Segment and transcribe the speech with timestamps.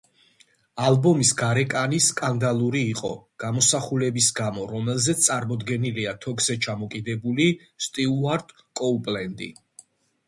[0.85, 3.11] ალბომის გარეკანი სკანდალური იყო,
[3.43, 7.47] გამოსახულების გამო, რომელზეც წარმოდგენილია თოკზე ჩამოკიდებული
[7.89, 9.53] სტიუარტ კოუპლენდი.